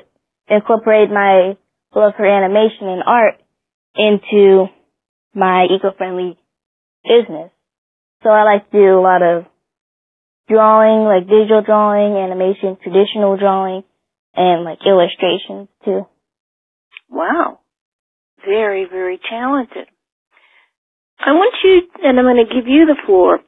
incorporate 0.48 1.12
my 1.12 1.58
love 1.94 2.14
for 2.16 2.26
animation 2.26 2.88
and 2.88 3.04
art 3.06 3.36
into 3.96 4.68
my 5.36 5.68
eco-friendly 5.68 6.38
business. 7.04 7.52
So 8.24 8.30
I 8.30 8.44
like 8.44 8.70
to 8.72 8.78
do 8.78 9.00
a 9.00 9.02
lot 9.02 9.22
of 9.22 9.46
drawing, 10.48 11.06
like 11.06 11.28
digital 11.28 11.62
drawing, 11.62 12.16
animation, 12.18 12.78
traditional 12.82 13.38
drawing, 13.38 13.84
and 14.36 14.64
like 14.64 14.80
illustrations 14.86 15.68
too. 15.84 16.06
Wow. 17.12 17.60
Very, 18.46 18.88
very 18.90 19.20
talented. 19.30 19.88
I 21.20 21.32
want 21.34 21.54
you, 21.64 21.82
and 22.04 22.20
I'm 22.20 22.26
going 22.26 22.44
to 22.46 22.54
give 22.54 22.68
you 22.68 22.86
the 22.86 22.98
floor, 23.06 23.40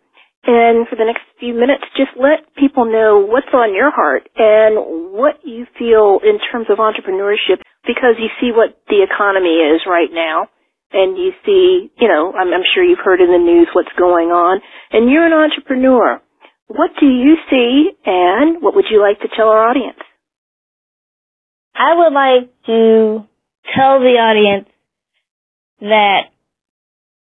and 0.46 0.88
for 0.88 0.96
the 0.96 1.05
next 1.05 1.24
few 1.39 1.53
minutes, 1.53 1.84
just 1.98 2.12
let 2.15 2.46
people 2.55 2.86
know 2.86 3.25
what's 3.25 3.50
on 3.53 3.74
your 3.74 3.91
heart 3.91 4.29
and 4.38 5.12
what 5.12 5.41
you 5.43 5.65
feel 5.79 6.20
in 6.24 6.38
terms 6.51 6.67
of 6.70 6.77
entrepreneurship 6.77 7.63
because 7.88 8.15
you 8.20 8.29
see 8.39 8.51
what 8.53 8.77
the 8.88 9.03
economy 9.03 9.58
is 9.60 9.82
right 9.88 10.12
now 10.12 10.48
and 10.93 11.17
you 11.17 11.32
see, 11.46 11.91
you 12.00 12.08
know, 12.08 12.34
I'm, 12.34 12.53
I'm 12.53 12.63
sure 12.74 12.84
you've 12.84 13.03
heard 13.03 13.22
in 13.22 13.32
the 13.32 13.39
news 13.41 13.67
what's 13.74 13.91
going 13.98 14.29
on 14.29 14.62
and 14.91 15.10
you're 15.10 15.25
an 15.25 15.34
entrepreneur. 15.34 16.22
What 16.67 16.91
do 17.00 17.08
you 17.08 17.36
see 17.50 17.91
and 18.05 18.62
what 18.62 18.75
would 18.75 18.86
you 18.91 19.01
like 19.01 19.20
to 19.22 19.29
tell 19.36 19.50
our 19.50 19.67
audience? 19.67 20.00
I 21.75 21.96
would 21.96 22.13
like 22.13 22.51
to 22.67 23.25
tell 23.75 24.00
the 24.00 24.15
audience 24.20 24.67
that 25.79 26.32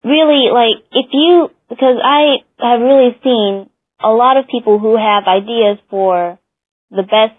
really, 0.04 0.50
like, 0.52 0.84
if 0.92 1.08
you, 1.12 1.50
because 1.70 1.98
I 2.04 2.44
have 2.60 2.82
really 2.82 3.16
seen 3.24 3.70
a 4.00 4.10
lot 4.10 4.38
of 4.38 4.48
people 4.48 4.80
who 4.80 4.98
have 4.98 5.28
ideas 5.28 5.78
for 5.90 6.40
the 6.90 7.04
best 7.04 7.38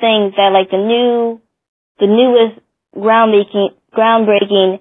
things 0.00 0.34
that, 0.36 0.50
like, 0.52 0.70
the 0.70 0.78
new, 0.78 1.40
the 1.98 2.06
newest 2.06 2.60
groundbreaking, 2.94 3.74
groundbreaking 3.94 4.80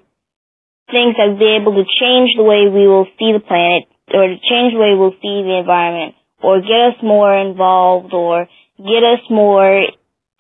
things 0.92 1.16
that 1.18 1.28
will 1.30 1.40
be 1.40 1.58
able 1.60 1.74
to 1.76 1.86
change 2.00 2.32
the 2.38 2.44
way 2.44 2.68
we 2.72 2.88
will 2.88 3.08
see 3.20 3.34
the 3.34 3.44
planet 3.44 3.84
or 4.14 4.28
to 4.28 4.38
change 4.40 4.74
the 4.74 4.80
way 4.80 4.96
we'll 4.96 5.18
see 5.22 5.44
the 5.44 5.60
environment 5.60 6.16
or 6.42 6.62
get 6.62 6.96
us 6.96 6.98
more 7.04 7.36
involved 7.36 8.14
or 8.14 8.48
get 8.78 9.04
us 9.04 9.20
more 9.30 9.84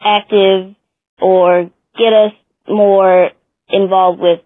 active 0.01 0.75
or 1.19 1.69
get 1.97 2.13
us 2.13 2.31
more 2.67 3.29
involved 3.69 4.19
with 4.19 4.39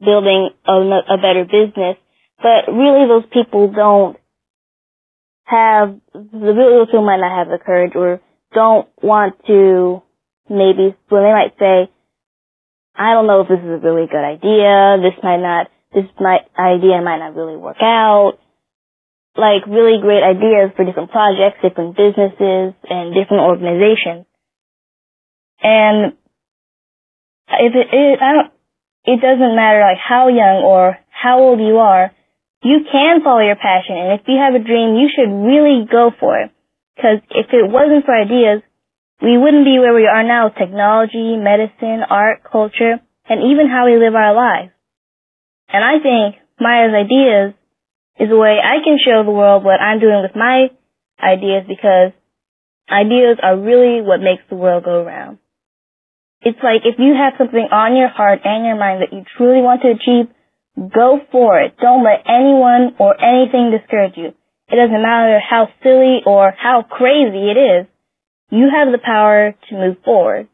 building 0.00 0.50
a, 0.66 0.72
a 0.72 1.16
better 1.16 1.44
business. 1.44 1.96
But 2.38 2.72
really 2.72 3.06
those 3.08 3.28
people 3.32 3.72
don't 3.72 4.16
have 5.44 6.00
the 6.12 6.52
real 6.52 6.86
people 6.86 7.04
might 7.04 7.20
not 7.20 7.38
have 7.38 7.48
the 7.48 7.62
courage 7.64 7.92
or 7.94 8.20
don't 8.52 8.88
want 9.02 9.36
to 9.46 10.02
maybe 10.48 10.96
when 11.08 11.22
they 11.22 11.32
might 11.32 11.54
say, 11.58 11.90
I 12.94 13.12
don't 13.12 13.26
know 13.26 13.42
if 13.42 13.48
this 13.48 13.58
is 13.58 13.82
a 13.82 13.82
really 13.82 14.06
good 14.06 14.22
idea. 14.22 15.02
This 15.02 15.18
might 15.22 15.42
not. 15.42 15.66
This 15.92 16.10
might 16.18 16.46
idea 16.58 17.02
might 17.02 17.18
not 17.18 17.34
really 17.34 17.56
work 17.56 17.78
out. 17.80 18.38
Like 19.36 19.66
really 19.66 19.98
great 20.00 20.22
ideas 20.22 20.70
for 20.76 20.84
different 20.84 21.10
projects, 21.10 21.58
different 21.62 21.96
businesses, 21.96 22.74
and 22.86 23.14
different 23.14 23.42
organizations. 23.42 24.26
And 25.60 26.14
if 27.48 27.72
it, 27.74 27.88
it 27.92 28.18
I 28.20 28.32
don't, 28.32 28.50
it 29.04 29.20
doesn't 29.20 29.56
matter 29.56 29.80
like 29.80 30.00
how 30.00 30.28
young 30.28 30.64
or 30.64 30.98
how 31.10 31.40
old 31.40 31.60
you 31.60 31.78
are, 31.78 32.10
you 32.62 32.80
can 32.90 33.22
follow 33.22 33.44
your 33.44 33.56
passion. 33.56 33.96
And 33.96 34.20
if 34.20 34.26
you 34.26 34.40
have 34.40 34.56
a 34.56 34.64
dream, 34.64 34.96
you 34.96 35.12
should 35.12 35.28
really 35.28 35.84
go 35.84 36.10
for 36.18 36.40
it. 36.40 36.50
Because 36.96 37.20
if 37.30 37.52
it 37.52 37.68
wasn't 37.68 38.04
for 38.06 38.14
ideas, 38.14 38.62
we 39.20 39.36
wouldn't 39.36 39.64
be 39.64 39.78
where 39.78 39.94
we 39.94 40.06
are 40.06 40.24
now 40.24 40.46
with 40.48 40.56
technology, 40.56 41.36
medicine, 41.36 42.00
art, 42.08 42.42
culture, 42.44 43.00
and 43.28 43.52
even 43.52 43.68
how 43.68 43.86
we 43.86 43.96
live 43.96 44.14
our 44.14 44.34
lives. 44.34 44.72
And 45.68 45.84
I 45.84 46.00
think 46.00 46.36
Maya's 46.60 46.94
ideas 46.94 47.54
is 48.20 48.30
a 48.30 48.36
way 48.36 48.58
I 48.62 48.82
can 48.84 48.98
show 49.02 49.24
the 49.24 49.30
world 49.30 49.64
what 49.64 49.80
I'm 49.80 50.00
doing 50.00 50.22
with 50.22 50.36
my 50.36 50.68
ideas 51.20 51.64
because 51.68 52.12
ideas 52.88 53.38
are 53.42 53.58
really 53.58 54.00
what 54.02 54.20
makes 54.20 54.42
the 54.48 54.56
world 54.56 54.84
go 54.84 55.04
round. 55.04 55.38
It's 56.44 56.60
like 56.62 56.84
if 56.84 56.96
you 56.98 57.14
have 57.16 57.34
something 57.38 57.68
on 57.72 57.96
your 57.96 58.08
heart 58.08 58.40
and 58.44 58.64
your 58.64 58.76
mind 58.76 59.02
that 59.02 59.12
you 59.16 59.24
truly 59.36 59.62
want 59.64 59.82
to 59.82 59.96
achieve, 59.96 60.28
go 60.76 61.18
for 61.32 61.58
it. 61.60 61.76
Don't 61.80 62.04
let 62.04 62.24
anyone 62.28 62.94
or 63.00 63.16
anything 63.16 63.72
discourage 63.72 64.16
you. 64.16 64.36
It 64.68 64.76
doesn't 64.76 65.02
matter 65.02 65.40
how 65.40 65.68
silly 65.82 66.20
or 66.26 66.52
how 66.56 66.84
crazy 66.88 67.50
it 67.50 67.58
is 67.58 67.86
you 68.50 68.70
have 68.70 68.92
the 68.92 69.02
power 69.02 69.54
to 69.68 69.74
move 69.74 69.96
forward. 70.04 70.48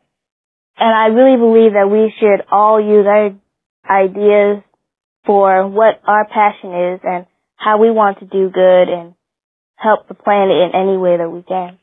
And 0.78 0.94
I 0.94 1.12
really 1.12 1.36
believe 1.36 1.72
that 1.72 1.90
we 1.90 2.12
should 2.18 2.46
all 2.50 2.80
use 2.80 3.04
our 3.06 3.36
ideas 3.84 4.62
for 5.26 5.68
what 5.68 6.00
our 6.06 6.26
passion 6.26 6.94
is 6.94 7.00
and 7.04 7.26
how 7.56 7.78
we 7.78 7.90
want 7.90 8.20
to 8.20 8.24
do 8.24 8.48
good 8.48 8.88
and 8.88 9.14
help 9.76 10.08
the 10.08 10.14
planet 10.14 10.56
in 10.56 10.70
any 10.74 10.96
way 10.96 11.18
that 11.18 11.28
we 11.28 11.42
can. 11.42 11.78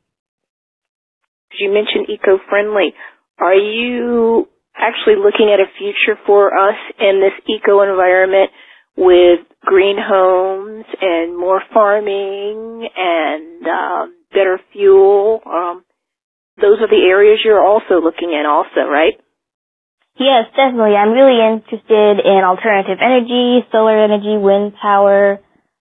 You 1.60 1.72
mentioned 1.72 2.10
eco-friendly. 2.10 2.94
Are 3.40 3.54
you 3.54 4.48
actually 4.76 5.16
looking 5.16 5.50
at 5.54 5.60
a 5.60 5.70
future 5.78 6.20
for 6.26 6.50
us 6.58 6.78
in 7.00 7.22
this 7.22 7.34
eco 7.48 7.82
environment 7.82 8.52
with 8.96 9.40
green 9.64 9.98
homes 10.00 10.86
and 11.02 11.38
more 11.38 11.62
farming 11.74 12.90
and 12.96 13.68
um, 13.68 14.16
better 14.32 14.60
fuel? 14.74 15.42
Um, 15.46 15.84
those 16.62 16.82
are 16.82 16.90
the 16.90 17.06
areas 17.10 17.40
you're 17.46 17.64
also 17.66 18.02
looking 18.02 18.34
at 18.34 18.46
also, 18.50 18.90
right? 18.90 19.14
Yes, 20.20 20.50
definitely. 20.56 20.98
I'm 20.98 21.14
really 21.14 21.38
interested 21.38 22.26
in 22.26 22.42
alternative 22.42 22.98
energy, 23.00 23.62
solar 23.72 24.04
energy, 24.04 24.36
wind 24.38 24.74
power, 24.82 25.40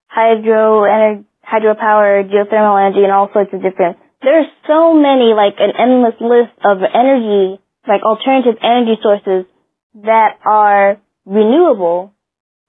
hydro 0.08 0.82
ener- 0.84 1.24
hydropower, 1.40 2.28
geothermal 2.28 2.76
energy, 2.76 3.02
and 3.02 3.12
all 3.12 3.30
sorts 3.32 3.50
of 3.54 3.62
different. 3.62 3.96
There's 4.22 4.46
so 4.66 4.94
many, 4.94 5.34
like 5.36 5.54
an 5.58 5.72
endless 5.78 6.20
list 6.20 6.56
of 6.64 6.78
energy, 6.82 7.60
like 7.86 8.02
alternative 8.02 8.58
energy 8.62 8.98
sources 9.02 9.46
that 10.02 10.38
are 10.44 11.00
renewable, 11.24 12.14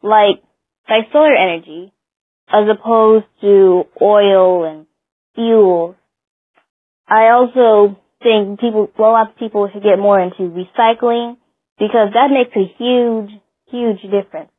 like 0.04 0.44
like 0.90 1.12
solar 1.12 1.36
energy, 1.36 1.94
as 2.50 2.68
opposed 2.70 3.26
to 3.42 3.84
oil 4.02 4.64
and 4.64 4.88
fuels 5.36 5.96
I 7.08 7.30
also 7.32 7.96
think 8.22 8.60
people, 8.60 8.92
well, 9.00 9.12
a 9.12 9.14
lot 9.14 9.30
of 9.32 9.38
people 9.38 9.70
should 9.72 9.84
get 9.84 9.98
more 9.98 10.20
into 10.20 10.52
recycling 10.52 11.38
because 11.80 12.12
that 12.14 12.30
makes 12.30 12.52
a 12.56 12.68
huge, 12.78 13.32
huge 13.72 14.02
difference. 14.02 14.52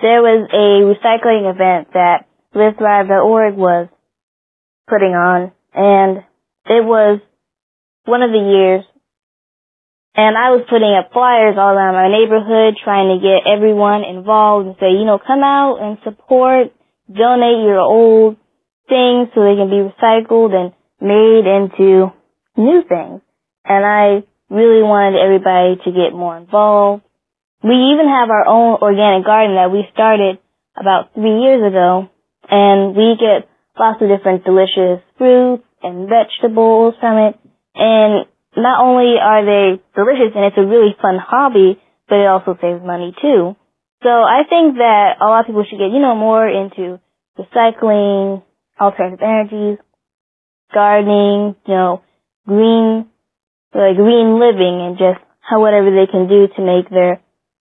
There 0.00 0.22
was 0.22 0.48
a 0.50 0.80
recycling 0.88 1.52
event 1.52 1.92
that 1.92 2.26
LiveThrive.org 2.54 3.54
was 3.54 3.88
putting 4.88 5.12
on 5.12 5.52
and 5.74 6.18
it 6.66 6.84
was 6.84 7.20
one 8.04 8.22
of 8.22 8.30
the 8.30 8.38
years 8.38 8.84
and 10.14 10.38
I 10.38 10.54
was 10.54 10.62
putting 10.70 10.94
up 10.94 11.10
flyers 11.10 11.58
all 11.58 11.74
around 11.74 11.98
my 11.98 12.06
neighborhood 12.06 12.78
trying 12.78 13.10
to 13.10 13.18
get 13.18 13.50
everyone 13.50 14.06
involved 14.06 14.70
and 14.70 14.76
say, 14.78 14.94
you 14.94 15.02
know, 15.02 15.18
come 15.18 15.42
out 15.42 15.82
and 15.82 15.98
support, 16.06 16.70
donate 17.10 17.66
your 17.66 17.82
old 17.82 18.38
things 18.86 19.34
so 19.34 19.42
they 19.42 19.58
can 19.58 19.74
be 19.74 19.82
recycled 19.82 20.54
and 20.54 20.70
made 21.02 21.50
into 21.50 22.14
new 22.54 22.86
things. 22.86 23.26
And 23.66 23.82
I 23.82 24.22
really 24.54 24.86
wanted 24.86 25.18
everybody 25.18 25.82
to 25.82 25.90
get 25.90 26.14
more 26.14 26.38
involved. 26.38 27.02
We 27.66 27.74
even 27.74 28.06
have 28.06 28.30
our 28.30 28.46
own 28.46 28.78
organic 28.78 29.26
garden 29.26 29.58
that 29.58 29.74
we 29.74 29.82
started 29.90 30.38
about 30.78 31.10
three 31.14 31.42
years 31.42 31.58
ago. 31.58 32.06
And 32.46 32.94
we 32.94 33.18
get 33.18 33.50
lots 33.78 34.00
of 34.02 34.08
different 34.08 34.44
delicious 34.44 35.02
fruits 35.18 35.64
and 35.82 36.08
vegetables 36.08 36.94
from 37.00 37.18
it. 37.18 37.34
And 37.74 38.26
not 38.56 38.84
only 38.84 39.18
are 39.18 39.44
they 39.44 39.82
delicious 39.94 40.32
and 40.34 40.44
it's 40.46 40.58
a 40.58 40.66
really 40.66 40.94
fun 41.00 41.18
hobby, 41.18 41.80
but 42.08 42.18
it 42.18 42.26
also 42.26 42.56
saves 42.60 42.84
money 42.84 43.14
too. 43.20 43.56
So 44.02 44.10
I 44.10 44.44
think 44.48 44.76
that 44.76 45.16
a 45.20 45.24
lot 45.24 45.40
of 45.40 45.46
people 45.46 45.64
should 45.68 45.78
get, 45.78 45.90
you 45.90 45.98
know, 46.00 46.14
more 46.14 46.46
into 46.46 47.00
recycling, 47.38 48.42
alternative 48.78 49.22
energies, 49.22 49.78
gardening, 50.72 51.56
you 51.66 51.74
know, 51.74 52.02
green, 52.46 53.08
like 53.74 53.96
green 53.96 54.38
living 54.38 54.80
and 54.86 54.98
just 54.98 55.24
how 55.40 55.60
whatever 55.60 55.90
they 55.90 56.10
can 56.10 56.28
do 56.28 56.46
to 56.54 56.62
make 56.62 56.88
their 56.90 57.20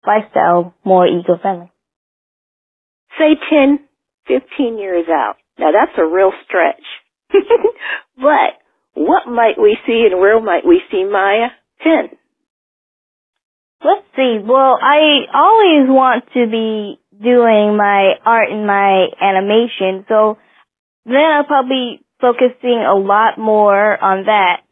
lifestyle 0.06 0.74
more 0.84 1.06
eco-friendly. 1.06 1.70
Say 3.18 3.36
10, 3.50 3.80
15 4.28 4.78
years 4.78 5.06
out. 5.08 5.36
Now 5.58 5.72
that's 5.72 5.96
a 5.98 6.04
real 6.04 6.32
stretch. 6.44 6.84
but 8.16 8.60
what 8.94 9.26
might 9.26 9.60
we 9.60 9.76
see 9.86 10.06
and 10.10 10.20
where 10.20 10.40
might 10.40 10.66
we 10.66 10.80
see 10.90 11.04
Maya 11.04 11.48
10? 11.82 12.16
Let's 13.84 14.06
see. 14.16 14.40
Well, 14.42 14.78
I 14.80 15.28
always 15.34 15.88
want 15.88 16.24
to 16.32 16.46
be 16.48 16.98
doing 17.22 17.76
my 17.76 18.14
art 18.24 18.50
and 18.50 18.66
my 18.66 19.06
animation, 19.20 20.04
so 20.08 20.38
then 21.04 21.22
I'll 21.22 21.44
probably 21.44 22.00
focusing 22.20 22.82
a 22.82 22.96
lot 22.96 23.38
more 23.38 24.02
on 24.02 24.24
that. 24.26 24.62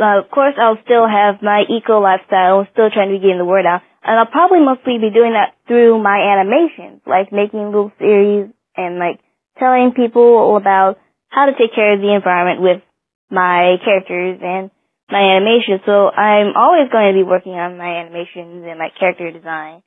Uh, 0.00 0.22
of 0.22 0.30
course, 0.30 0.54
I'll 0.56 0.78
still 0.84 1.06
have 1.08 1.42
my 1.42 1.64
eco 1.68 2.00
lifestyle. 2.00 2.60
I'm 2.60 2.68
still 2.72 2.90
trying 2.90 3.10
to 3.10 3.18
getting 3.18 3.38
the 3.38 3.44
word 3.44 3.66
out. 3.66 3.82
And 4.04 4.18
I'll 4.18 4.30
probably 4.30 4.60
mostly 4.60 4.98
be 5.02 5.10
doing 5.10 5.34
that 5.34 5.58
through 5.66 6.00
my 6.00 6.38
animations, 6.38 7.02
like 7.04 7.32
making 7.32 7.66
little 7.66 7.90
series 7.98 8.48
and 8.76 8.98
like 8.98 9.18
telling 9.58 9.92
people 9.94 10.56
about 10.56 10.98
how 11.28 11.46
to 11.46 11.52
take 11.52 11.74
care 11.74 11.94
of 11.94 12.00
the 12.00 12.14
environment 12.14 12.62
with 12.62 12.82
my 13.30 13.76
characters 13.84 14.40
and 14.42 14.70
my 15.10 15.36
animation. 15.36 15.80
So 15.84 16.08
I'm 16.08 16.56
always 16.56 16.90
going 16.90 17.12
to 17.12 17.18
be 17.18 17.28
working 17.28 17.52
on 17.52 17.78
my 17.78 18.00
animations 18.00 18.64
and 18.66 18.78
my 18.78 18.88
character 18.98 19.30
design. 19.30 19.82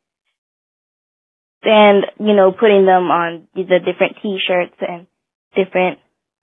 And, 1.63 2.05
you 2.19 2.33
know, 2.33 2.51
putting 2.51 2.85
them 2.85 3.09
on 3.13 3.47
the 3.53 3.63
different 3.63 4.17
t-shirts 4.21 4.75
and 4.81 5.05
different 5.55 5.99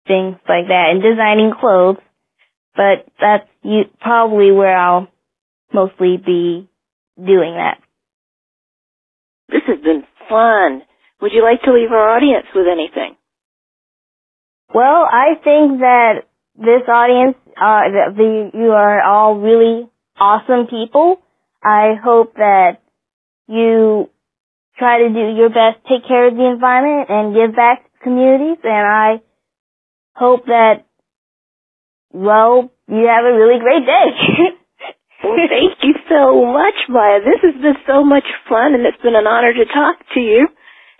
things 0.06 0.36
like 0.48 0.70
that 0.70 0.90
and 0.90 1.02
designing 1.02 1.52
clothes. 1.58 1.98
But 2.76 3.06
that's 3.20 3.48
probably 4.00 4.52
where 4.52 4.76
I'll 4.76 5.08
mostly 5.74 6.16
be 6.16 6.70
doing 7.18 7.58
that. 7.58 7.78
This 9.48 9.62
has 9.66 9.80
been 9.82 10.04
fun. 10.28 10.82
Would 11.20 11.32
you 11.34 11.42
like 11.42 11.62
to 11.62 11.72
leave 11.72 11.90
our 11.90 12.16
audience 12.16 12.46
with 12.54 12.66
anything? 12.70 13.17
Well, 14.74 15.06
I 15.10 15.34
think 15.42 15.80
that 15.80 16.28
this 16.56 16.84
audience, 16.88 17.36
uh, 17.56 17.88
the, 17.88 18.04
the, 18.16 18.50
you 18.58 18.70
are 18.72 19.02
all 19.02 19.36
really 19.38 19.88
awesome 20.20 20.66
people. 20.66 21.20
I 21.64 21.94
hope 22.02 22.34
that 22.34 22.82
you 23.46 24.10
try 24.78 24.98
to 24.98 25.08
do 25.08 25.34
your 25.36 25.48
best, 25.48 25.82
take 25.88 26.06
care 26.06 26.28
of 26.28 26.36
the 26.36 26.44
environment 26.44 27.08
and 27.08 27.34
give 27.34 27.56
back 27.56 27.82
to 27.82 28.04
communities. 28.04 28.58
And 28.62 28.86
I 28.86 29.20
hope 30.14 30.46
that, 30.46 30.84
well, 32.12 32.70
you 32.88 33.06
have 33.08 33.24
a 33.24 33.34
really 33.34 33.58
great 33.58 33.86
day. 33.86 34.06
well, 35.24 35.48
thank 35.48 35.80
you 35.82 35.94
so 36.08 36.44
much, 36.44 36.76
Maya. 36.88 37.20
This 37.20 37.40
has 37.42 37.60
been 37.60 37.80
so 37.86 38.04
much 38.04 38.26
fun, 38.48 38.74
and 38.74 38.84
it's 38.84 39.02
been 39.02 39.16
an 39.16 39.26
honor 39.26 39.52
to 39.52 39.64
talk 39.64 39.96
to 40.14 40.20
you. 40.20 40.48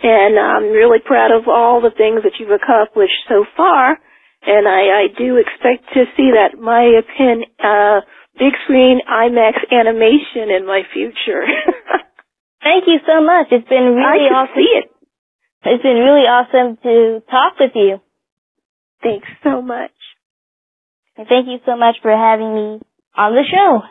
And 0.03 0.39
I'm 0.39 0.71
really 0.71 0.99
proud 1.05 1.33
of 1.35 1.49
all 1.49 1.81
the 1.81 1.91
things 1.91 2.23
that 2.23 2.39
you've 2.39 2.55
accomplished 2.55 3.19
so 3.29 3.45
far. 3.57 3.99
And 4.47 4.69
I, 4.69 5.03
I 5.03 5.05
do 5.11 5.37
expect 5.37 5.91
to 5.95 6.07
see 6.17 6.31
that 6.39 6.55
Maya 6.59 7.03
Penn 7.03 7.43
uh, 7.59 8.01
big 8.39 8.55
screen 8.65 9.01
IMAX 9.03 9.59
animation 9.75 10.55
in 10.55 10.65
my 10.67 10.83
future. 10.95 11.43
Thank 12.63 12.87
you 12.87 12.99
so 13.07 13.23
much. 13.23 13.49
It's 13.51 13.69
been 13.69 13.95
really 13.99 14.31
I 14.31 14.47
awesome. 14.47 14.55
see 14.55 14.71
it. 14.79 14.91
It's 15.65 15.83
been 15.83 15.99
really 15.99 16.27
awesome 16.31 16.79
to 16.83 17.23
talk 17.31 17.59
with 17.59 17.73
you. 17.75 17.99
Thanks 19.03 19.27
so 19.43 19.61
much. 19.63 19.91
And 21.17 21.27
thank 21.27 21.49
you 21.49 21.59
so 21.67 21.77
much 21.77 21.97
for 22.01 22.11
having 22.15 22.55
me 22.55 22.81
on 23.17 23.35
the 23.35 23.43
show. 23.43 23.83